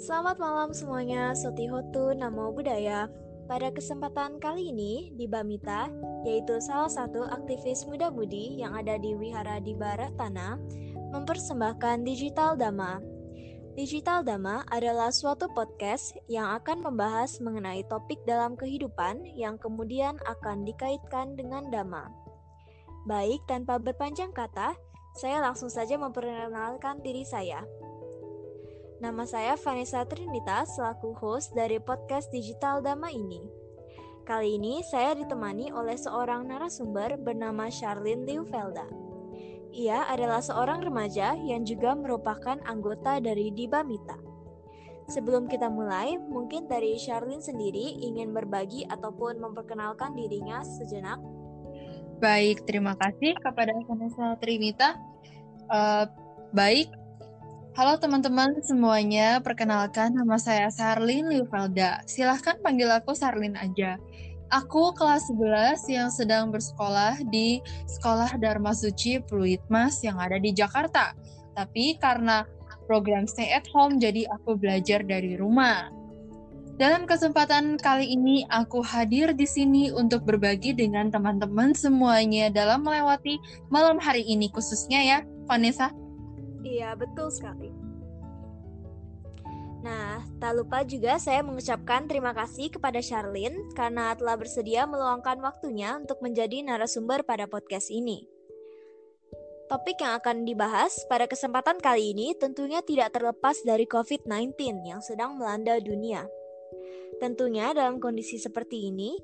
[0.00, 3.04] Selamat malam semuanya, Sotihotu Namo Buddhaya.
[3.44, 5.92] Pada kesempatan kali ini, di Bamita,
[6.24, 10.56] yaitu salah satu aktivis muda-mudi yang ada di Wihara di Barat Tanah,
[11.12, 12.96] mempersembahkan Digital Dhamma.
[13.76, 20.64] Digital Dhamma adalah suatu podcast yang akan membahas mengenai topik dalam kehidupan yang kemudian akan
[20.64, 22.08] dikaitkan dengan Dhamma.
[23.04, 24.72] Baik, tanpa berpanjang kata,
[25.12, 27.60] saya langsung saja memperkenalkan diri saya.
[29.00, 33.40] Nama saya Vanessa Trinita selaku host dari podcast Digital Dama ini.
[34.28, 38.84] Kali ini saya ditemani oleh seorang narasumber bernama Charlene Liuvelda.
[39.72, 44.20] Ia adalah seorang remaja yang juga merupakan anggota dari Diba Mita.
[45.08, 51.16] Sebelum kita mulai, mungkin dari Charlene sendiri ingin berbagi ataupun memperkenalkan dirinya sejenak.
[52.20, 55.00] Baik, terima kasih kepada Vanessa Trinita.
[55.72, 56.04] Uh,
[56.52, 56.99] baik,
[57.70, 62.02] Halo teman-teman semuanya, perkenalkan nama saya Sarlin Liuvelda.
[62.02, 63.94] Silahkan panggil aku Sarlin aja.
[64.50, 71.14] Aku kelas 11 yang sedang bersekolah di Sekolah Dharma Suci Pluitmas yang ada di Jakarta.
[71.54, 72.42] Tapi karena
[72.90, 75.94] program stay at home, jadi aku belajar dari rumah.
[76.74, 83.38] Dalam kesempatan kali ini, aku hadir di sini untuk berbagi dengan teman-teman semuanya dalam melewati
[83.70, 85.94] malam hari ini khususnya ya, Vanessa.
[86.60, 87.90] Iya, betul sekali.
[89.80, 95.96] Nah, tak lupa juga saya mengucapkan terima kasih kepada Charlene karena telah bersedia meluangkan waktunya
[95.96, 98.28] untuk menjadi narasumber pada podcast ini.
[99.72, 105.38] Topik yang akan dibahas pada kesempatan kali ini tentunya tidak terlepas dari COVID-19 yang sedang
[105.38, 106.26] melanda dunia.
[107.22, 109.16] Tentunya dalam kondisi seperti ini,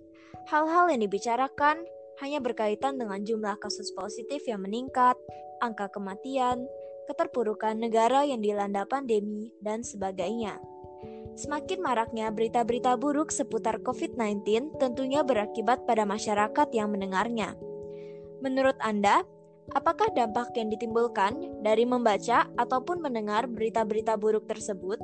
[0.49, 1.83] hal-hal yang dibicarakan
[2.23, 5.19] hanya berkaitan dengan jumlah kasus positif yang meningkat,
[5.61, 6.65] angka kematian,
[7.07, 10.59] keterpurukan negara yang dilanda pandemi, dan sebagainya.
[11.37, 17.53] Semakin maraknya berita-berita buruk seputar COVID-19 tentunya berakibat pada masyarakat yang mendengarnya.
[18.41, 19.21] Menurut Anda,
[19.77, 24.97] apakah dampak yang ditimbulkan dari membaca ataupun mendengar berita-berita buruk tersebut?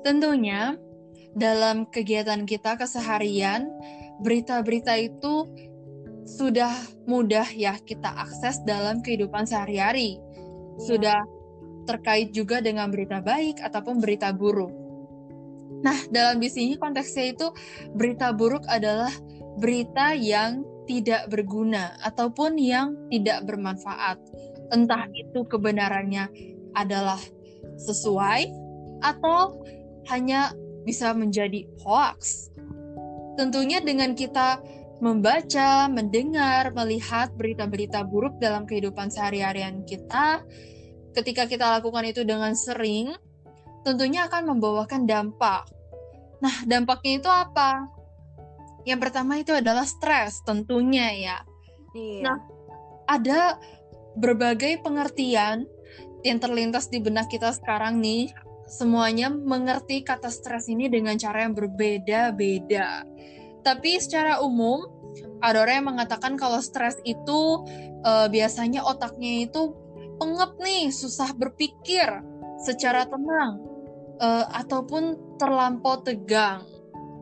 [0.00, 0.80] Tentunya,
[1.36, 3.68] dalam kegiatan kita keseharian,
[4.24, 5.44] berita-berita itu
[6.24, 6.72] sudah
[7.04, 10.16] mudah ya kita akses dalam kehidupan sehari-hari
[10.86, 11.20] sudah
[11.84, 14.70] terkait juga dengan berita baik ataupun berita buruk.
[15.80, 17.48] Nah, dalam di sini konteksnya itu
[17.96, 19.10] berita buruk adalah
[19.56, 24.18] berita yang tidak berguna ataupun yang tidak bermanfaat.
[24.70, 26.28] Entah itu kebenarannya
[26.76, 27.18] adalah
[27.80, 28.50] sesuai
[29.00, 29.64] atau
[30.12, 30.52] hanya
[30.84, 32.50] bisa menjadi hoax.
[33.38, 34.60] Tentunya dengan kita
[35.00, 40.44] membaca, mendengar, melihat berita-berita buruk dalam kehidupan sehari-harian kita,
[41.16, 43.14] ketika kita lakukan itu dengan sering,
[43.82, 45.66] tentunya akan membawakan dampak.
[46.40, 47.88] Nah, dampaknya itu apa?
[48.88, 51.38] Yang pertama itu adalah stres, tentunya ya.
[51.92, 52.22] Iya.
[52.24, 52.38] Nah,
[53.10, 53.40] ada
[54.16, 55.68] berbagai pengertian
[56.24, 58.32] yang terlintas di benak kita sekarang nih.
[58.70, 63.02] Semuanya mengerti kata stres ini dengan cara yang berbeda-beda.
[63.66, 64.86] Tapi secara umum
[65.42, 67.66] ada orang yang mengatakan kalau stres itu
[68.06, 69.74] uh, biasanya otaknya itu
[70.20, 72.06] pengep nih, susah berpikir
[72.60, 73.56] secara tenang
[74.20, 76.68] uh, ataupun terlampau tegang.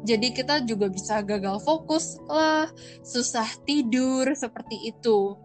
[0.02, 2.70] Jadi kita juga bisa gagal fokus lah,
[3.06, 5.38] susah tidur seperti itu.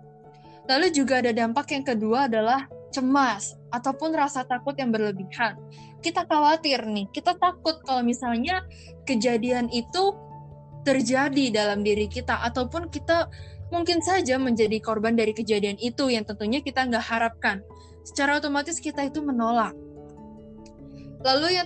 [0.65, 5.57] Lalu juga ada dampak yang kedua adalah cemas ataupun rasa takut yang berlebihan.
[6.05, 8.61] Kita khawatir nih, kita takut kalau misalnya
[9.09, 10.13] kejadian itu
[10.85, 13.31] terjadi dalam diri kita ataupun kita
[13.73, 17.65] mungkin saja menjadi korban dari kejadian itu yang tentunya kita nggak harapkan.
[18.05, 19.73] Secara otomatis kita itu menolak.
[21.25, 21.65] Lalu ya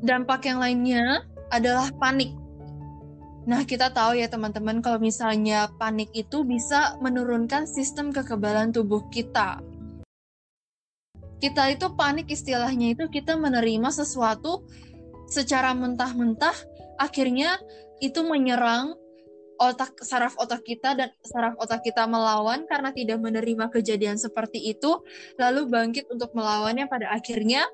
[0.00, 2.32] dampak yang lainnya adalah panik.
[3.44, 9.60] Nah, kita tahu ya teman-teman kalau misalnya panik itu bisa menurunkan sistem kekebalan tubuh kita.
[11.44, 14.64] Kita itu panik istilahnya itu kita menerima sesuatu
[15.28, 16.56] secara mentah-mentah
[16.96, 17.60] akhirnya
[18.00, 18.96] itu menyerang
[19.60, 25.02] otak saraf otak kita dan saraf otak kita melawan karena tidak menerima kejadian seperti itu
[25.38, 27.66] lalu bangkit untuk melawannya pada akhirnya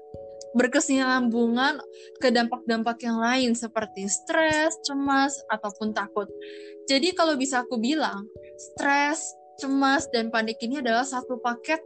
[0.51, 1.79] berkesinambungan
[2.19, 6.27] ke dampak-dampak yang lain seperti stres, cemas ataupun takut.
[6.91, 8.27] Jadi kalau bisa aku bilang,
[8.59, 9.23] stres,
[9.63, 11.79] cemas dan panik ini adalah satu paket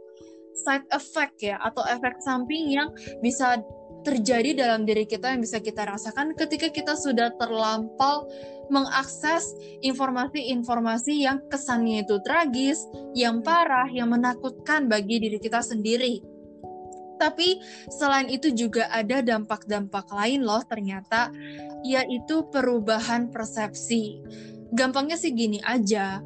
[0.55, 2.89] side effect ya atau efek samping yang
[3.19, 3.59] bisa
[4.07, 8.29] terjadi dalam diri kita yang bisa kita rasakan ketika kita sudah terlampau
[8.69, 9.53] mengakses
[9.85, 12.81] informasi-informasi yang kesannya itu tragis,
[13.13, 16.21] yang parah, yang menakutkan bagi diri kita sendiri.
[17.15, 21.31] Tapi selain itu juga ada dampak-dampak lain loh ternyata,
[21.87, 24.19] yaitu perubahan persepsi.
[24.75, 26.19] Gampangnya sih gini aja,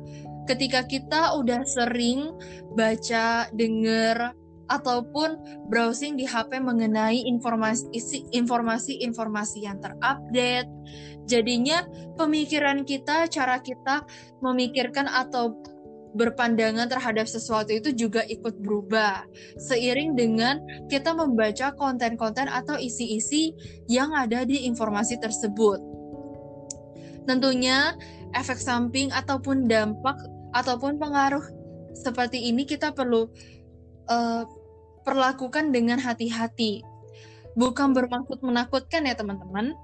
[0.49, 2.33] ketika kita udah sering
[2.73, 4.33] baca, denger,
[4.69, 10.69] ataupun browsing di HP mengenai informasi-informasi yang terupdate,
[11.25, 14.05] jadinya pemikiran kita, cara kita
[14.41, 15.57] memikirkan atau
[16.09, 19.29] berpandangan terhadap sesuatu itu juga ikut berubah
[19.61, 20.57] seiring dengan
[20.89, 23.53] kita membaca konten-konten atau isi-isi
[23.85, 25.77] yang ada di informasi tersebut.
[27.29, 27.93] Tentunya
[28.33, 30.17] efek samping ataupun dampak
[30.57, 31.45] ataupun pengaruh
[31.93, 33.29] seperti ini kita perlu
[34.09, 34.43] uh,
[35.03, 36.83] perlakukan dengan hati-hati.
[37.57, 39.75] Bukan bermaksud menakutkan ya teman-teman,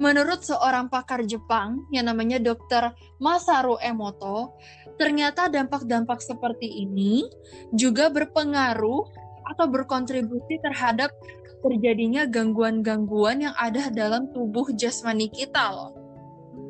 [0.00, 2.96] Menurut seorang pakar Jepang yang namanya Dr.
[3.20, 4.56] Masaru Emoto,
[4.96, 7.28] ternyata dampak-dampak seperti ini
[7.76, 9.04] juga berpengaruh
[9.52, 11.12] atau berkontribusi terhadap
[11.60, 15.92] terjadinya gangguan-gangguan yang ada dalam tubuh jasmani kita loh.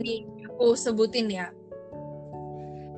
[0.03, 1.55] Nih, aku sebutin ya.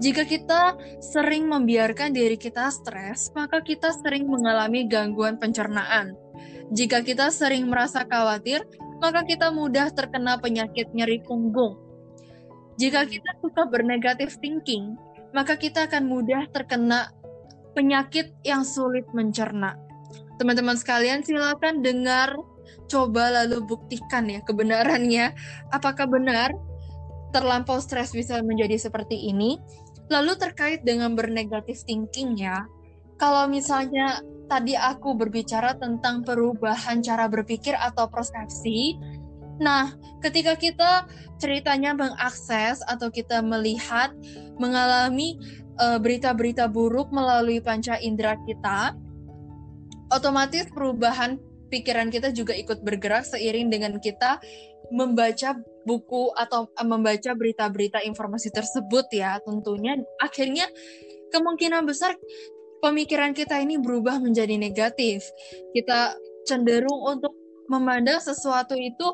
[0.03, 6.19] Jika kita sering membiarkan diri kita stres, maka kita sering mengalami gangguan pencernaan.
[6.75, 8.67] Jika kita sering merasa khawatir,
[8.99, 11.79] maka kita mudah terkena penyakit nyeri punggung.
[12.83, 14.99] Jika kita suka bernegatif thinking,
[15.31, 17.15] maka kita akan mudah terkena
[17.79, 19.79] penyakit yang sulit mencerna.
[20.43, 22.35] Teman-teman sekalian silakan dengar,
[22.91, 25.31] coba lalu buktikan ya kebenarannya.
[25.71, 26.51] Apakah benar
[27.31, 29.63] terlampau stres bisa menjadi seperti ini?
[30.11, 32.67] Lalu terkait dengan bernegatif thinking ya,
[33.21, 38.99] kalau misalnya tadi aku berbicara tentang perubahan cara berpikir atau persepsi.
[39.63, 41.07] Nah, ketika kita
[41.39, 44.11] ceritanya mengakses atau kita melihat,
[44.59, 45.39] mengalami
[45.79, 48.99] eh, berita-berita uh, buruk melalui panca indera kita,
[50.13, 51.41] otomatis perubahan
[51.73, 54.37] pikiran kita juga ikut bergerak seiring dengan kita
[54.93, 55.57] membaca
[55.89, 60.69] buku atau uh, membaca berita-berita informasi tersebut ya tentunya akhirnya
[61.33, 62.15] kemungkinan besar
[62.85, 65.25] pemikiran kita ini berubah menjadi negatif.
[65.73, 67.33] Kita cenderung untuk
[67.71, 69.07] memandang sesuatu itu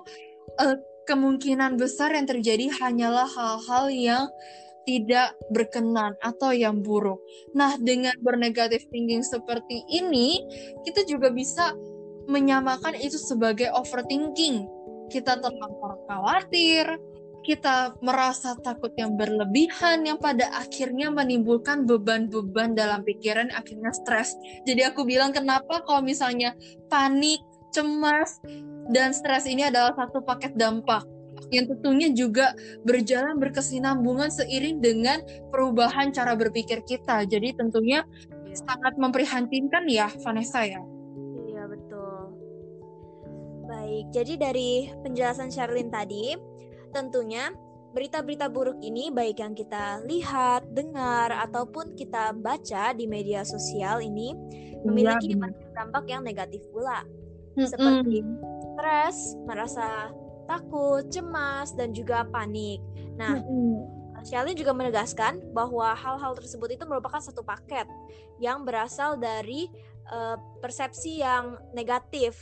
[0.59, 4.25] uh, kemungkinan besar yang terjadi hanyalah hal-hal yang
[4.89, 7.21] tidak berkenan atau yang buruk.
[7.53, 10.41] Nah, dengan bernegatif thinking seperti ini,
[10.89, 11.77] kita juga bisa
[12.25, 14.65] menyamakan itu sebagai overthinking.
[15.09, 17.01] Kita terlampau khawatir,
[17.49, 24.37] kita merasa takut yang berlebihan yang pada akhirnya menimbulkan beban-beban dalam pikiran akhirnya stres.
[24.69, 26.53] Jadi aku bilang kenapa kalau misalnya
[26.93, 27.41] panik,
[27.73, 28.37] cemas,
[28.93, 31.05] dan stres ini adalah satu paket dampak
[31.55, 32.53] yang tentunya juga
[32.85, 37.25] berjalan berkesinambungan seiring dengan perubahan cara berpikir kita.
[37.25, 38.05] Jadi tentunya
[38.45, 38.57] ya.
[38.59, 40.83] sangat memprihatinkan ya Vanessa ya.
[43.89, 46.37] Baik, jadi dari penjelasan Sherlyn tadi,
[46.93, 47.53] Tentunya
[47.93, 54.37] berita-berita buruk ini baik yang kita lihat, dengar ataupun kita baca di media sosial ini
[54.85, 57.05] memiliki ya, dampak yang negatif pula.
[57.59, 58.23] Seperti
[58.77, 60.15] stres, merasa
[60.47, 62.79] takut, cemas dan juga panik.
[63.19, 63.43] Nah,
[64.23, 67.89] Shelly juga menegaskan bahwa hal-hal tersebut itu merupakan satu paket
[68.39, 69.67] yang berasal dari
[70.11, 72.39] uh, persepsi yang negatif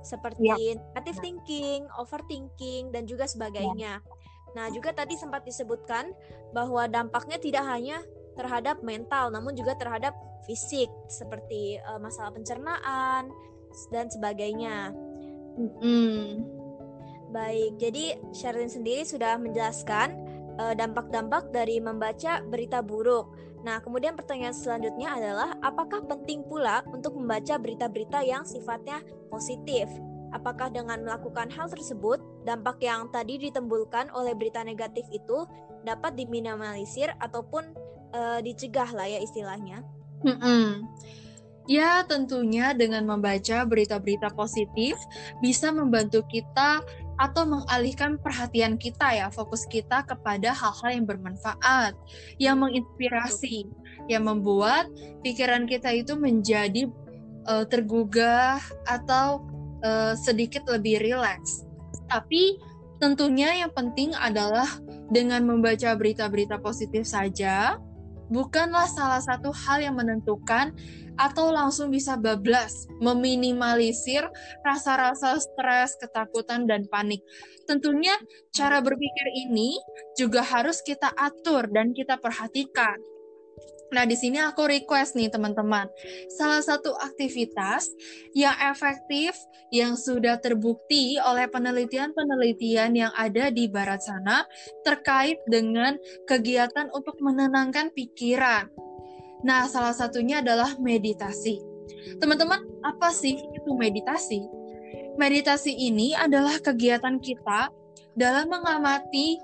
[0.00, 0.56] seperti ya.
[0.56, 4.00] negative thinking, overthinking dan juga sebagainya.
[4.00, 4.54] Ya.
[4.56, 6.10] Nah, juga tadi sempat disebutkan
[6.50, 8.02] bahwa dampaknya tidak hanya
[8.34, 10.14] terhadap mental namun juga terhadap
[10.46, 13.30] fisik seperti uh, masalah pencernaan
[13.92, 14.94] dan sebagainya.
[15.58, 16.42] Mm.
[17.30, 20.18] Baik, jadi Sherlyn sendiri sudah menjelaskan
[20.58, 23.30] eh, dampak-dampak dari membaca berita buruk.
[23.60, 29.86] Nah, kemudian pertanyaan selanjutnya adalah apakah penting pula untuk membaca berita-berita yang sifatnya positif?
[30.30, 35.44] Apakah dengan melakukan hal tersebut, dampak yang tadi ditembulkan oleh berita negatif itu
[35.82, 37.74] dapat diminimalisir ataupun
[38.14, 39.82] uh, dicegah lah ya istilahnya?
[40.22, 40.66] Mm -hmm.
[41.68, 44.98] Ya, tentunya dengan membaca berita-berita positif
[45.38, 46.82] bisa membantu kita
[47.20, 51.92] atau mengalihkan perhatian kita ya, fokus kita kepada hal-hal yang bermanfaat,
[52.40, 53.68] yang menginspirasi,
[54.08, 54.88] yang membuat
[55.20, 56.88] pikiran kita itu menjadi
[57.44, 58.56] uh, tergugah
[58.88, 59.44] atau
[59.84, 61.68] uh, sedikit lebih rileks.
[62.08, 62.56] Tapi
[62.96, 64.66] tentunya yang penting adalah
[65.12, 67.76] dengan membaca berita-berita positif saja,
[68.30, 70.72] bukanlah salah satu hal yang menentukan
[71.20, 74.24] atau langsung bisa bablas, meminimalisir
[74.64, 77.20] rasa-rasa stres, ketakutan, dan panik.
[77.68, 78.16] Tentunya
[78.54, 79.76] cara berpikir ini
[80.16, 82.96] juga harus kita atur dan kita perhatikan.
[83.90, 85.90] Nah, di sini aku request nih teman-teman,
[86.30, 87.90] salah satu aktivitas
[88.38, 89.34] yang efektif
[89.74, 94.46] yang sudah terbukti oleh penelitian-penelitian yang ada di barat sana
[94.86, 95.98] terkait dengan
[96.30, 98.70] kegiatan untuk menenangkan pikiran.
[99.42, 101.58] Nah, salah satunya adalah meditasi.
[102.22, 104.46] Teman-teman, apa sih itu meditasi?
[105.18, 107.74] Meditasi ini adalah kegiatan kita
[108.14, 109.40] dalam mengamati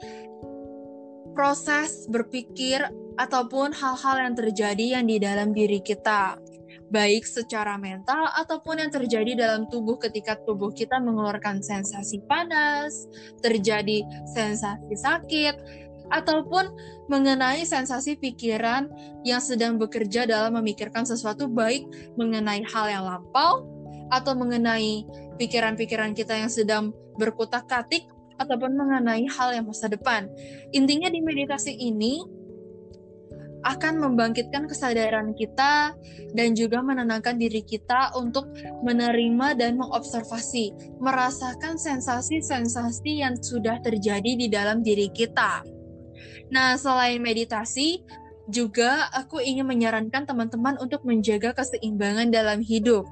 [1.34, 2.80] proses berpikir
[3.16, 6.36] ataupun hal-hal yang terjadi yang di dalam diri kita,
[6.86, 13.10] baik secara mental ataupun yang terjadi dalam tubuh ketika tubuh kita mengeluarkan sensasi panas,
[13.42, 15.54] terjadi sensasi sakit,
[16.10, 16.70] ataupun
[17.10, 18.86] mengenai sensasi pikiran
[19.26, 23.66] yang sedang bekerja dalam memikirkan sesuatu baik mengenai hal yang lampau
[24.10, 25.02] atau mengenai
[25.34, 28.06] pikiran-pikiran kita yang sedang berkutak-katik
[28.38, 30.30] ataupun mengenai hal yang masa depan.
[30.70, 32.35] Intinya di meditasi ini
[33.64, 35.96] akan membangkitkan kesadaran kita
[36.36, 38.52] dan juga menenangkan diri kita untuk
[38.84, 45.64] menerima dan mengobservasi, merasakan sensasi-sensasi yang sudah terjadi di dalam diri kita.
[46.52, 48.04] Nah, selain meditasi,
[48.46, 53.02] juga aku ingin menyarankan teman-teman untuk menjaga keseimbangan dalam hidup.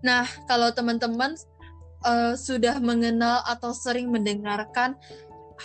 [0.00, 1.36] Nah, kalau teman-teman
[2.04, 4.96] uh, sudah mengenal atau sering mendengarkan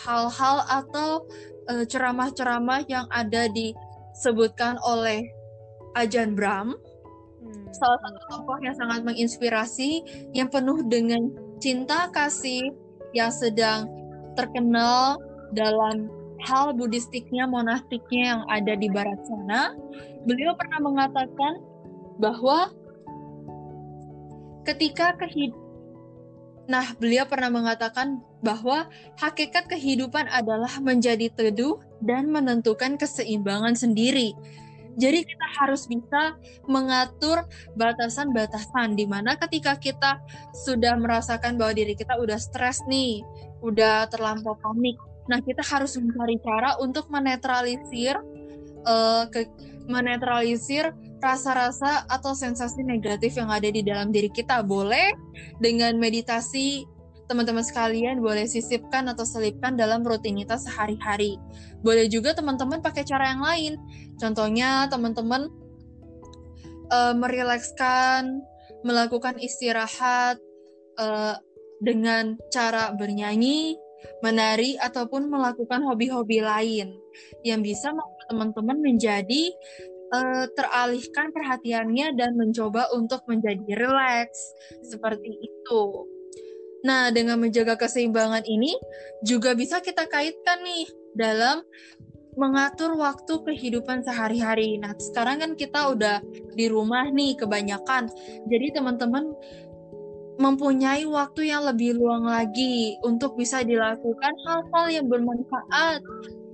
[0.04, 1.28] hal-hal atau
[1.72, 3.72] ceramah ceramah-ceramah yang ada di
[4.22, 5.34] disebutkan oleh
[5.98, 7.74] Ajan Bram, hmm.
[7.74, 10.06] salah satu tokoh yang sangat menginspirasi,
[10.38, 12.70] yang penuh dengan cinta kasih,
[13.18, 13.90] yang sedang
[14.38, 15.18] terkenal
[15.58, 16.06] dalam
[16.46, 19.74] hal budistiknya, monastiknya yang ada di barat sana.
[20.30, 21.58] Beliau pernah mengatakan
[22.22, 22.70] bahwa
[24.70, 25.61] ketika kehidupan
[26.72, 28.88] Nah, beliau pernah mengatakan bahwa
[29.20, 34.32] hakikat kehidupan adalah menjadi teduh dan menentukan keseimbangan sendiri.
[34.96, 37.44] Jadi kita harus bisa mengatur
[37.76, 40.24] batasan-batasan di mana ketika kita
[40.64, 43.20] sudah merasakan bahwa diri kita udah stres nih,
[43.60, 44.96] udah terlampau panik.
[45.28, 48.16] Nah, kita harus mencari cara untuk menetralisir
[48.88, 49.44] uh, ke
[49.92, 54.66] menetralisir rasa-rasa atau sensasi negatif yang ada di dalam diri kita.
[54.66, 55.14] Boleh
[55.62, 56.84] dengan meditasi
[57.32, 61.40] teman-teman sekalian boleh sisipkan atau selipkan dalam rutinitas sehari-hari.
[61.80, 63.74] Boleh juga teman-teman pakai cara yang lain.
[64.20, 65.48] Contohnya teman-teman
[66.92, 68.44] uh, merilekskan,
[68.84, 70.44] melakukan istirahat
[71.00, 71.40] uh,
[71.80, 73.80] dengan cara bernyanyi,
[74.20, 77.00] menari ataupun melakukan hobi-hobi lain
[77.48, 79.56] yang bisa membuat teman-teman menjadi
[80.12, 84.40] uh, teralihkan perhatiannya dan mencoba untuk menjadi rileks
[84.86, 85.84] seperti itu.
[86.82, 88.74] Nah, dengan menjaga keseimbangan ini
[89.22, 91.62] juga bisa kita kaitkan nih dalam
[92.40, 94.80] mengatur waktu kehidupan sehari-hari.
[94.82, 96.24] Nah, sekarang kan kita udah
[96.56, 98.10] di rumah nih kebanyakan.
[98.50, 99.36] Jadi teman-teman
[100.42, 106.02] mempunyai waktu yang lebih luang lagi untuk bisa dilakukan hal-hal yang bermanfaat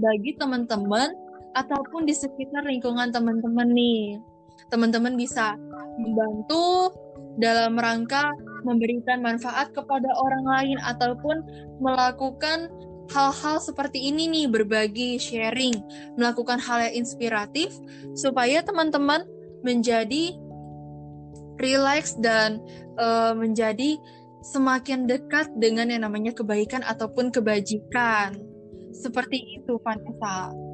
[0.02, 1.16] bagi teman-teman
[1.58, 4.22] ataupun di sekitar lingkungan teman-teman nih.
[4.70, 5.58] Teman-teman bisa
[5.98, 6.94] membantu
[7.38, 8.34] dalam rangka
[8.66, 11.36] memberikan manfaat kepada orang lain ataupun
[11.82, 12.70] melakukan
[13.14, 15.80] hal-hal seperti ini nih berbagi sharing
[16.20, 17.72] melakukan hal yang inspiratif
[18.18, 19.24] supaya teman-teman
[19.64, 20.36] menjadi
[21.62, 22.60] relax dan
[23.00, 23.96] uh, menjadi
[24.44, 28.38] semakin dekat dengan yang namanya kebaikan ataupun kebajikan
[28.92, 30.67] seperti itu Vanessa.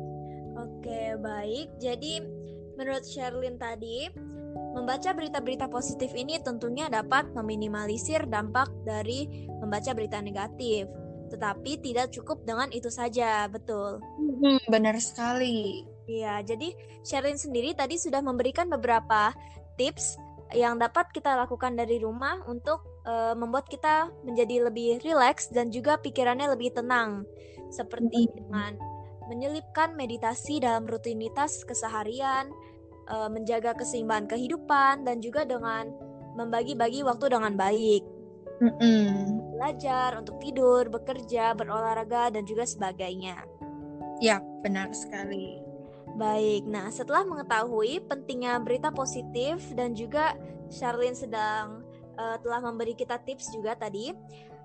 [0.58, 2.22] Oke baik jadi
[2.78, 4.10] menurut Sherlyn tadi
[4.74, 10.90] Membaca berita-berita positif ini tentunya dapat meminimalisir dampak dari membaca berita negatif.
[11.30, 14.02] Tetapi tidak cukup dengan itu saja, betul.
[14.18, 15.86] Hmm, benar sekali.
[16.10, 16.74] Iya, jadi
[17.06, 19.34] Sherlyn sendiri tadi sudah memberikan beberapa
[19.78, 20.18] tips
[20.54, 26.02] yang dapat kita lakukan dari rumah untuk uh, membuat kita menjadi lebih rileks dan juga
[26.02, 27.26] pikirannya lebih tenang.
[27.70, 28.78] Seperti dengan
[29.32, 32.52] menyelipkan meditasi dalam rutinitas keseharian,
[33.08, 35.92] uh, menjaga keseimbangan kehidupan dan juga dengan
[36.34, 38.04] membagi-bagi waktu dengan baik.
[38.62, 39.58] Mm-mm.
[39.58, 43.44] Belajar untuk tidur, bekerja, berolahraga dan juga sebagainya.
[44.22, 45.60] Ya, benar sekali.
[46.14, 50.38] Baik, nah setelah mengetahui pentingnya berita positif dan juga
[50.70, 51.82] Charlene sedang
[52.22, 54.14] uh, telah memberi kita tips juga tadi,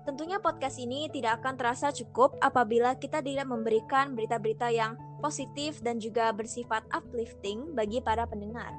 [0.09, 6.01] tentunya podcast ini tidak akan terasa cukup apabila kita tidak memberikan berita-berita yang positif dan
[6.01, 8.73] juga bersifat uplifting bagi para pendengar.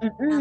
[0.00, 0.28] Mm-hmm.
[0.32, 0.40] Nah,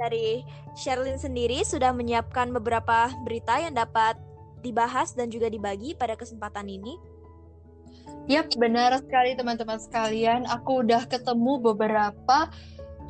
[0.00, 0.40] dari
[0.80, 4.16] Sherlyn sendiri sudah menyiapkan beberapa berita yang dapat
[4.64, 6.96] dibahas dan juga dibagi pada kesempatan ini.
[8.32, 10.48] Yap, benar sekali teman-teman sekalian.
[10.48, 12.48] Aku udah ketemu beberapa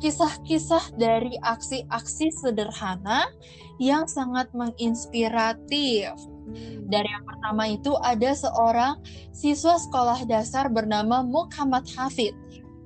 [0.03, 3.29] kisah-kisah dari aksi-aksi sederhana
[3.77, 6.11] yang sangat menginspiratif.
[6.87, 8.99] Dari yang pertama itu ada seorang
[9.31, 12.35] siswa sekolah dasar bernama Muhammad Hafid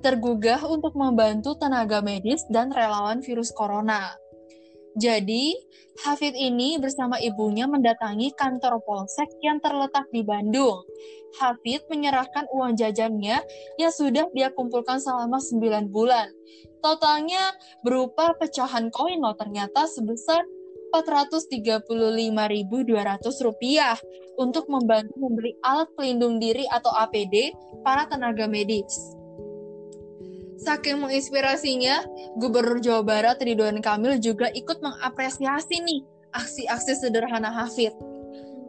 [0.04, 4.14] tergugah untuk membantu tenaga medis dan relawan virus corona.
[4.96, 5.52] Jadi,
[6.04, 10.84] Hafid ini bersama ibunya mendatangi kantor polsek yang terletak di Bandung.
[11.36, 13.44] Hafid menyerahkan uang jajannya
[13.76, 16.32] yang sudah dia kumpulkan selama 9 bulan.
[16.80, 17.52] Totalnya
[17.84, 20.44] berupa pecahan koin loh ternyata sebesar
[20.94, 23.98] 435.200 rupiah
[24.36, 29.16] untuk membantu membeli alat pelindung diri atau APD para tenaga medis.
[30.56, 32.02] Saking menginspirasinya,
[32.40, 36.00] Gubernur Jawa Barat Ridwan Kamil juga ikut mengapresiasi nih
[36.34, 37.94] aksi-aksi sederhana Hafid.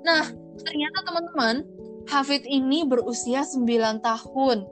[0.06, 0.30] Nah,
[0.62, 1.66] ternyata teman-teman,
[2.08, 4.64] Hafid ini berusia 9 tahun,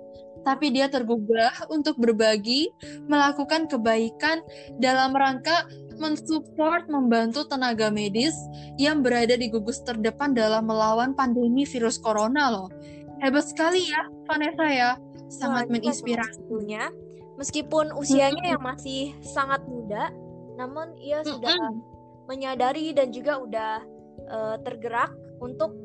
[0.45, 2.69] tapi dia tergugah untuk berbagi,
[3.09, 4.45] melakukan kebaikan
[4.77, 5.65] dalam rangka
[5.97, 8.35] mensupport membantu tenaga medis
[8.75, 12.69] yang berada di gugus terdepan dalam melawan pandemi virus corona loh.
[13.23, 14.91] Hebat sekali ya, Vanessa ya.
[15.31, 16.45] Sangat menginspirasi.
[17.35, 20.07] Meskipun usianya yang masih sangat muda,
[20.55, 21.55] namun ia sudah
[22.31, 23.73] menyadari dan juga udah
[24.31, 25.11] uh, tergerak
[25.43, 25.75] untuk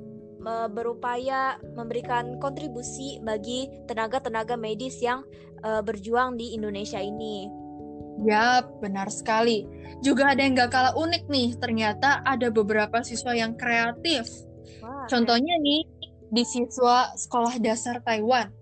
[0.47, 5.27] uh, berupaya memberikan kontribusi bagi tenaga-tenaga medis yang
[5.67, 7.60] uh, berjuang di Indonesia ini.
[8.21, 9.65] Ya, benar sekali.
[10.05, 14.29] Juga ada yang gak kalah unik nih, ternyata ada beberapa siswa yang kreatif.
[14.85, 15.85] Wah, Contohnya nih,
[16.31, 18.53] di siswa sekolah dasar Taiwan.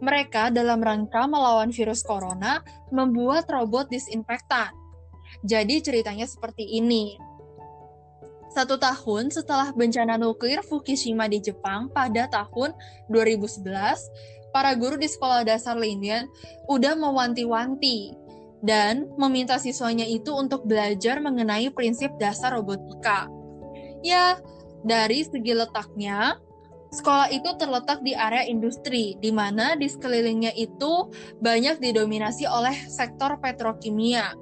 [0.00, 4.72] Mereka dalam rangka melawan virus corona membuat robot disinfektan.
[5.44, 7.20] Jadi ceritanya seperti ini.
[8.50, 12.74] Satu tahun setelah bencana nuklir Fukushima di Jepang pada tahun
[13.06, 13.62] 2011,
[14.50, 16.26] para guru di sekolah dasar Linian
[16.66, 18.19] udah mewanti-wanti
[18.60, 23.28] dan meminta siswanya itu untuk belajar mengenai prinsip dasar robotika.
[24.04, 24.40] Ya,
[24.84, 26.40] dari segi letaknya,
[26.90, 31.06] Sekolah itu terletak di area industri, di mana di sekelilingnya itu
[31.38, 34.34] banyak didominasi oleh sektor petrokimia.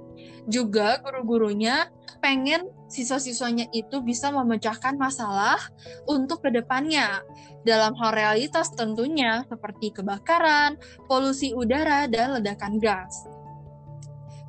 [0.48, 1.92] Juga guru-gurunya
[2.24, 5.60] pengen siswa-siswanya itu bisa memecahkan masalah
[6.08, 7.20] untuk ke depannya.
[7.68, 13.28] Dalam hal realitas tentunya seperti kebakaran, polusi udara, dan ledakan gas.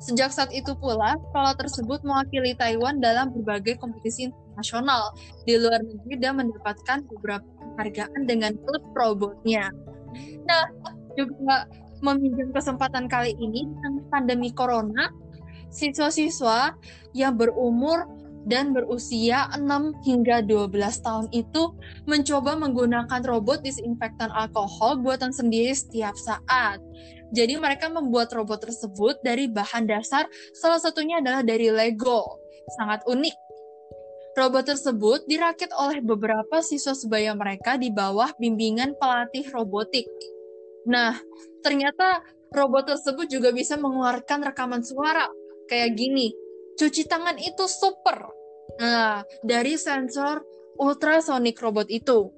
[0.00, 5.12] Sejak saat itu pula, sekolah tersebut mewakili Taiwan dalam berbagai kompetisi internasional
[5.44, 9.68] di luar negeri dan mendapatkan beberapa penghargaan dengan klub robotnya.
[10.48, 10.64] Nah,
[11.20, 11.68] juga
[12.00, 15.12] meminjam kesempatan kali ini dengan pandemi corona,
[15.68, 16.74] siswa-siswa
[17.12, 18.08] yang berumur
[18.48, 20.72] dan berusia 6 hingga 12
[21.04, 21.76] tahun itu
[22.08, 26.80] mencoba menggunakan robot disinfektan alkohol buatan sendiri setiap saat.
[27.30, 32.42] Jadi mereka membuat robot tersebut dari bahan dasar salah satunya adalah dari Lego.
[32.78, 33.50] Sangat unik
[34.30, 40.06] Robot tersebut dirakit oleh beberapa siswa sebaya mereka di bawah bimbingan pelatih robotik.
[40.86, 41.18] Nah,
[41.66, 42.22] ternyata
[42.54, 45.26] robot tersebut juga bisa mengeluarkan rekaman suara
[45.66, 46.30] kayak gini.
[46.78, 48.30] Cuci tangan itu super.
[48.78, 50.46] Nah, dari sensor
[50.78, 52.30] ultrasonic robot itu.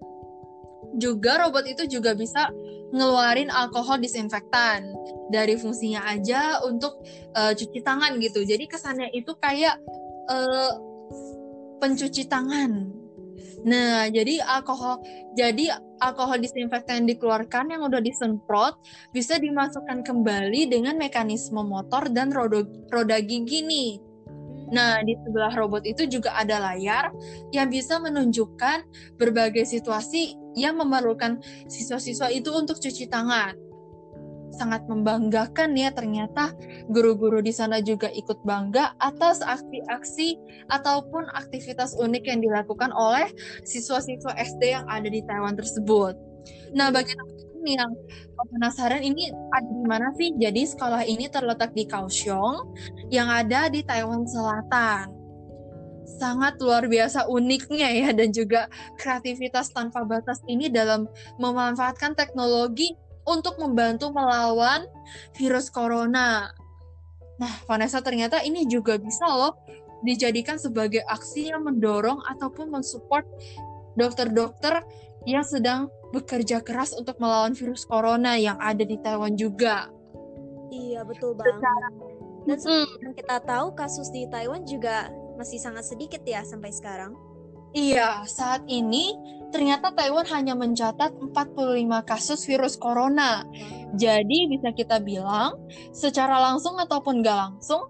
[0.97, 2.49] Juga robot itu juga bisa
[2.93, 4.93] ngeluarin alkohol disinfektan
[5.33, 7.01] dari fungsinya aja untuk
[7.35, 8.45] uh, cuci tangan gitu.
[8.45, 9.81] Jadi kesannya itu kayak
[10.29, 10.73] uh,
[11.81, 12.93] pencuci tangan.
[13.63, 15.01] Nah, jadi alkohol
[15.39, 15.71] jadi
[16.03, 18.75] alkohol disinfektan yang dikeluarkan yang udah disemprot
[19.15, 24.12] bisa dimasukkan kembali dengan mekanisme motor dan roda, roda gigi nih.
[24.73, 27.13] Nah, di sebelah robot itu juga ada layar
[27.53, 28.89] yang bisa menunjukkan
[29.21, 33.73] berbagai situasi yang memerlukan siswa-siswa itu untuk cuci tangan
[34.53, 36.53] sangat membanggakan ya ternyata
[36.93, 40.37] guru-guru di sana juga ikut bangga atas aksi-aksi
[40.69, 43.33] ataupun aktivitas unik yang dilakukan oleh
[43.65, 46.15] siswa-siswa SD yang ada di Taiwan tersebut.
[46.77, 47.17] Nah, bagi
[47.65, 47.93] yang
[48.37, 50.35] penasaran ini ada di mana sih?
[50.37, 52.75] Jadi sekolah ini terletak di Kaohsiung
[53.09, 55.23] yang ada di Taiwan Selatan
[56.03, 58.67] sangat luar biasa uniknya ya dan juga
[58.99, 61.07] kreativitas tanpa batas ini dalam
[61.39, 64.87] memanfaatkan teknologi untuk membantu melawan
[65.39, 66.51] virus corona.
[67.39, 69.59] Nah, Vanessa ternyata ini juga bisa loh
[70.03, 73.23] dijadikan sebagai aksi yang mendorong ataupun mensupport
[73.95, 74.83] dokter-dokter
[75.29, 79.89] yang sedang bekerja keras untuk melawan virus corona yang ada di Taiwan juga.
[80.73, 81.63] Iya, betul banget.
[82.43, 85.09] Dan seperti yang kita tahu kasus di Taiwan juga
[85.39, 87.15] masih sangat sedikit ya sampai sekarang.
[87.73, 89.17] Iya, saat ini
[89.49, 93.49] ternyata Taiwan hanya mencatat 45 kasus virus corona.
[93.97, 95.57] Jadi bisa kita bilang
[95.97, 97.89] secara langsung ataupun gak langsung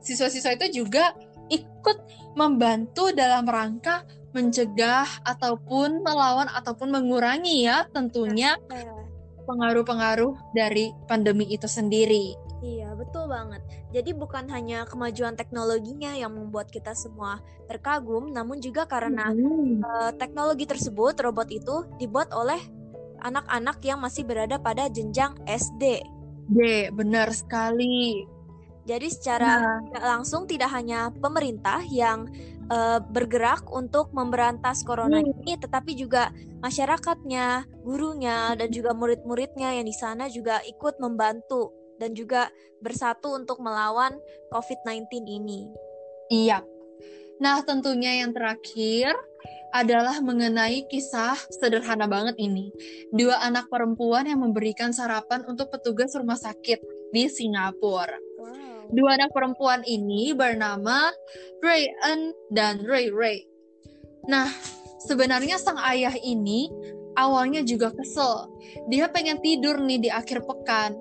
[0.00, 1.12] siswa-siswa itu juga
[1.52, 1.98] ikut
[2.32, 8.94] membantu dalam rangka mencegah ataupun melawan ataupun mengurangi ya tentunya iya.
[9.44, 12.38] pengaruh-pengaruh dari pandemi itu sendiri.
[12.60, 13.64] Iya, betul banget.
[13.88, 19.80] Jadi bukan hanya kemajuan teknologinya yang membuat kita semua terkagum, namun juga karena hmm.
[19.80, 22.60] uh, teknologi tersebut, robot itu dibuat oleh
[23.24, 26.04] anak-anak yang masih berada pada jenjang SD.
[26.52, 28.28] D, benar sekali.
[28.84, 30.18] Jadi secara nah.
[30.18, 32.28] langsung tidak hanya pemerintah yang
[32.70, 35.30] uh, bergerak untuk memberantas corona hmm.
[35.36, 36.30] ini, tetapi juga
[36.62, 42.48] masyarakatnya, gurunya, dan juga murid-muridnya yang di sana juga ikut membantu dan juga
[42.80, 44.16] bersatu untuk melawan
[44.54, 45.68] COVID-19 ini.
[46.32, 46.64] Iya.
[47.40, 49.12] Nah, tentunya yang terakhir
[49.70, 52.74] adalah mengenai kisah sederhana banget ini.
[53.14, 56.80] Dua anak perempuan yang memberikan sarapan untuk petugas rumah sakit
[57.14, 58.18] di Singapura.
[58.40, 58.79] Wow.
[58.90, 61.14] Dua anak perempuan ini bernama
[61.62, 63.46] Rayan dan Ray Ray.
[64.26, 64.50] Nah,
[65.06, 66.66] sebenarnya sang ayah ini
[67.14, 68.50] awalnya juga kesel.
[68.90, 70.98] Dia pengen tidur nih di akhir pekan.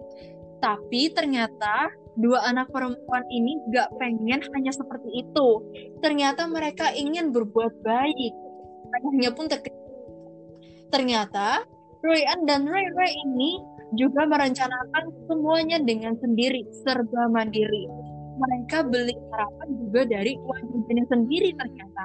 [0.59, 5.49] Tapi ternyata dua anak perempuan ini gak pengen hanya seperti itu.
[6.03, 8.33] Ternyata mereka ingin berbuat baik.
[8.89, 9.77] Ayahnya pun terkejut.
[10.89, 11.65] Ternyata
[12.05, 13.61] Royan dan Ray Ray ini
[13.97, 17.89] juga merencanakan semuanya dengan sendiri, serba mandiri.
[18.39, 22.03] Mereka beli sarapan juga dari uang jajannya sendiri ternyata.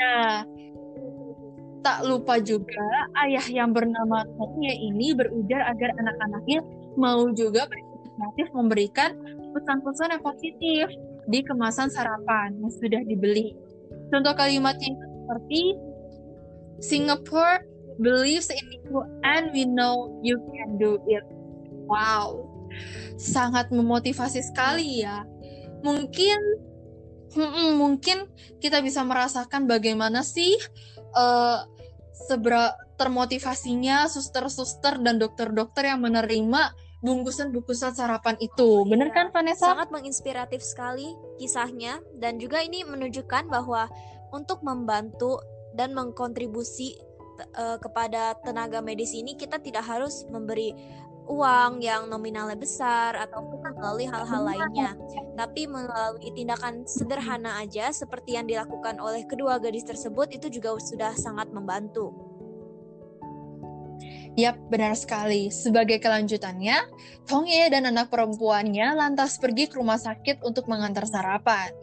[0.00, 0.34] Nah,
[1.80, 6.60] tak lupa juga ayah yang bernama Tongye ini berujar agar anak-anaknya
[7.00, 9.16] mau juga berinisiatif memberikan
[9.56, 10.86] pesan-pesan yang positif
[11.26, 13.56] di kemasan sarapan yang sudah dibeli.
[14.12, 15.74] Contoh kalimatnya seperti
[16.80, 17.69] Singapore
[18.00, 21.24] believes in you and we know you can do it.
[21.86, 22.48] Wow,
[23.20, 25.22] sangat memotivasi sekali ya.
[25.84, 26.38] Mungkin,
[27.36, 30.56] hmm, mungkin kita bisa merasakan bagaimana sih
[31.16, 31.64] uh,
[32.28, 38.84] sebera termotivasinya suster-suster dan dokter-dokter yang menerima bungkusan-bungkusan sarapan itu.
[38.84, 39.72] Bener iya, kan Vanessa?
[39.72, 43.88] Sangat menginspiratif sekali kisahnya dan juga ini menunjukkan bahwa
[44.30, 45.40] untuk membantu
[45.72, 47.00] dan mengkontribusi
[47.56, 50.76] uh, kepada tenaga medis ini kita tidak harus memberi
[51.30, 54.98] uang yang nominalnya besar ataupun melalui hal-hal lainnya,
[55.38, 61.14] tapi melalui tindakan sederhana aja seperti yang dilakukan oleh kedua gadis tersebut itu juga sudah
[61.14, 62.10] sangat membantu.
[64.38, 65.50] Yap, benar sekali.
[65.50, 66.86] Sebagai kelanjutannya,
[67.26, 71.74] Tongye dan anak perempuannya lantas pergi ke rumah sakit untuk mengantar sarapan.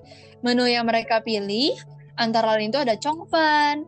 [0.42, 1.76] Menu yang mereka pilih
[2.18, 2.98] Antara lain itu ada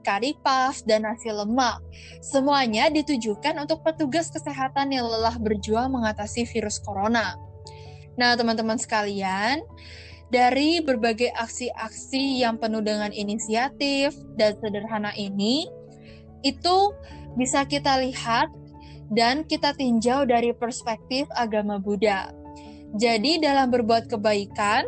[0.06, 1.82] kari puff, dan nasi lemak.
[2.22, 7.34] Semuanya ditujukan untuk petugas kesehatan yang lelah berjuang mengatasi virus corona.
[8.22, 9.66] Nah, teman-teman sekalian,
[10.30, 15.66] dari berbagai aksi-aksi yang penuh dengan inisiatif dan sederhana ini,
[16.46, 16.94] itu
[17.34, 18.54] bisa kita lihat
[19.10, 22.30] dan kita tinjau dari perspektif agama Buddha.
[22.94, 24.86] Jadi dalam berbuat kebaikan,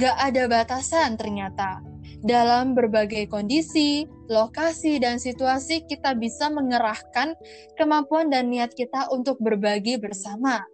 [0.00, 1.84] gak ada batasan ternyata
[2.26, 7.38] dalam berbagai kondisi, lokasi, dan situasi kita bisa mengerahkan
[7.78, 10.66] kemampuan dan niat kita untuk berbagi bersama.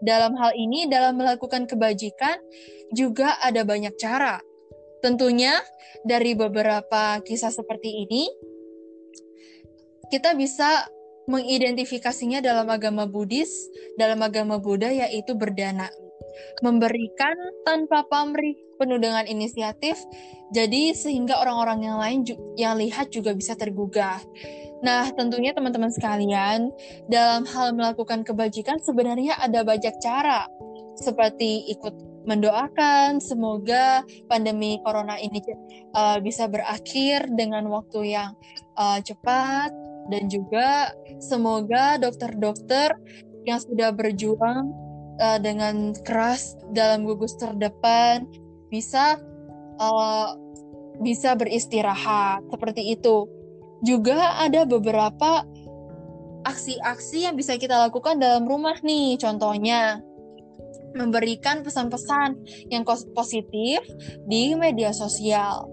[0.00, 2.38] Dalam hal ini, dalam melakukan kebajikan
[2.94, 4.38] juga ada banyak cara.
[5.02, 5.58] Tentunya
[6.06, 8.30] dari beberapa kisah seperti ini,
[10.08, 10.86] kita bisa
[11.26, 13.50] mengidentifikasinya dalam agama Buddhis,
[13.98, 15.88] dalam agama Buddha yaitu berdana
[16.62, 19.98] memberikan tanpa pamrih penuh dengan inisiatif
[20.54, 22.20] jadi sehingga orang-orang yang lain
[22.54, 24.22] yang lihat juga bisa tergugah.
[24.84, 26.68] Nah, tentunya teman-teman sekalian,
[27.08, 30.44] dalam hal melakukan kebajikan sebenarnya ada banyak cara
[30.94, 35.40] seperti ikut mendoakan semoga pandemi corona ini
[35.92, 38.32] uh, bisa berakhir dengan waktu yang
[38.80, 39.72] uh, cepat
[40.08, 42.96] dan juga semoga dokter-dokter
[43.44, 44.72] yang sudah berjuang
[45.20, 48.24] uh, dengan keras dalam gugus terdepan
[48.74, 49.22] bisa
[49.78, 50.34] uh,
[50.98, 53.30] bisa beristirahat seperti itu.
[53.86, 55.46] Juga ada beberapa
[56.42, 59.14] aksi-aksi yang bisa kita lakukan dalam rumah nih.
[59.22, 60.02] Contohnya
[60.94, 62.38] memberikan pesan-pesan
[62.70, 63.82] yang positif
[64.26, 65.66] di media sosial.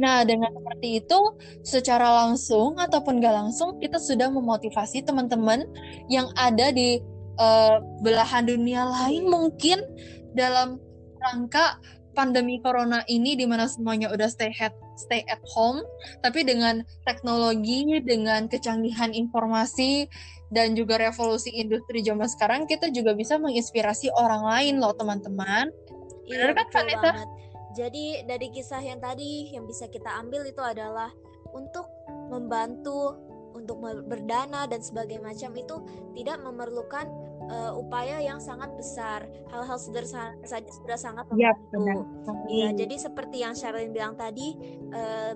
[0.00, 1.20] Nah, dengan seperti itu,
[1.60, 5.68] secara langsung ataupun gak langsung, kita sudah memotivasi teman-teman
[6.08, 7.00] yang ada di
[7.36, 9.84] uh, belahan dunia lain mungkin
[10.32, 10.80] dalam
[11.20, 11.76] rangka
[12.12, 15.80] pandemi corona ini di mana semuanya udah stay at stay at home,
[16.20, 20.10] tapi dengan teknologi, dengan kecanggihan informasi
[20.50, 25.70] dan juga revolusi industri zaman sekarang kita juga bisa menginspirasi orang lain loh teman-teman.
[26.26, 27.10] Iya kan Vanessa?
[27.14, 27.28] Banget.
[27.70, 31.14] Jadi dari kisah yang tadi yang bisa kita ambil itu adalah
[31.54, 31.86] untuk
[32.30, 33.14] membantu
[33.54, 35.76] untuk berdana dan sebagainya macam itu
[36.14, 37.06] tidak memerlukan
[37.50, 39.26] uh, upaya yang sangat besar.
[39.50, 42.06] Hal-hal sederhana saja sudah sangat iya, membantu.
[42.46, 44.54] Iya, jadi seperti yang Sharlene bilang tadi,
[44.94, 45.34] uh,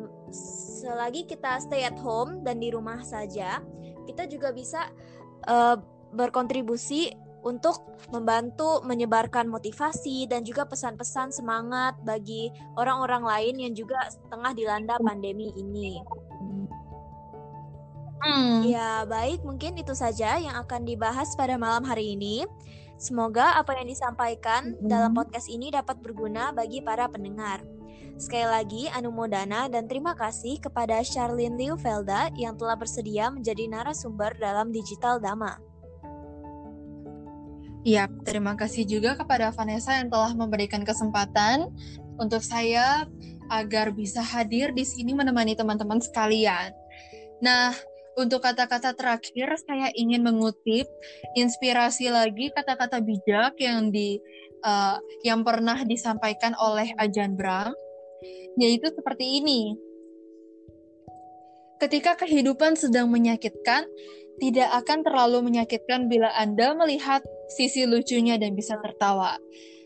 [0.81, 3.59] selagi kita stay at home dan di rumah saja,
[4.07, 4.89] kita juga bisa
[5.51, 5.77] uh,
[6.15, 7.11] berkontribusi
[7.45, 7.77] untuk
[8.09, 12.49] membantu menyebarkan motivasi dan juga pesan-pesan semangat bagi
[12.81, 14.01] orang-orang lain yang juga
[14.33, 16.01] tengah dilanda pandemi ini.
[18.25, 18.65] Hmm.
[18.65, 22.49] Ya, baik, mungkin itu saja yang akan dibahas pada malam hari ini.
[22.97, 24.89] Semoga apa yang disampaikan hmm.
[24.89, 27.61] dalam podcast ini dapat berguna bagi para pendengar.
[28.17, 34.73] Sekali lagi, Anumodana dan terima kasih kepada Charlene Liufelda yang telah bersedia menjadi narasumber dalam
[34.73, 35.59] Digital Dama.
[37.85, 41.69] Ya, terima kasih juga kepada Vanessa yang telah memberikan kesempatan
[42.17, 43.05] untuk saya
[43.53, 46.73] agar bisa hadir di sini menemani teman-teman sekalian.
[47.45, 47.77] Nah,
[48.15, 50.87] untuk kata-kata terakhir, saya ingin mengutip
[51.35, 54.23] inspirasi lagi kata-kata bijak yang di
[54.63, 57.75] uh, yang pernah disampaikan oleh Ajan Bram,
[58.59, 59.75] yaitu seperti ini.
[61.83, 63.85] Ketika kehidupan sedang menyakitkan,
[64.39, 69.39] tidak akan terlalu menyakitkan bila Anda melihat sisi lucunya dan bisa tertawa.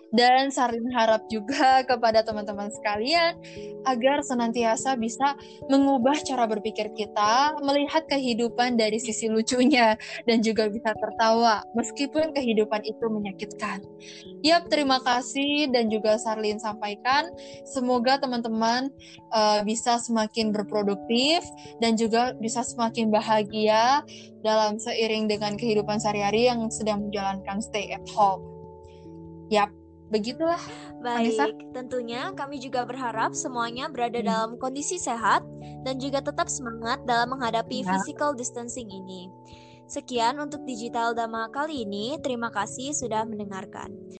[0.09, 3.37] Dan Sarin harap juga kepada teman-teman sekalian
[3.85, 5.37] agar senantiasa bisa
[5.68, 12.85] mengubah cara berpikir kita, melihat kehidupan dari sisi lucunya dan juga bisa tertawa meskipun kehidupan
[12.85, 13.85] itu menyakitkan.
[14.44, 17.29] Yap, terima kasih dan juga Sarlin sampaikan.
[17.68, 18.92] Semoga teman-teman
[19.33, 21.42] uh, bisa semakin berproduktif
[21.83, 24.03] dan juga bisa semakin bahagia
[24.47, 28.44] dalam seiring dengan kehidupan sehari-hari yang sedang menjalankan stay at home.
[29.49, 29.73] Yap,
[30.09, 30.61] begitulah
[31.05, 31.47] baik Vanessa.
[31.77, 34.29] tentunya kami juga berharap semuanya berada hmm.
[34.29, 35.44] dalam kondisi sehat
[35.85, 37.92] dan juga tetap semangat dalam menghadapi ya.
[37.94, 39.29] physical distancing ini
[39.88, 44.17] sekian untuk digital dama kali ini terima kasih sudah mendengarkan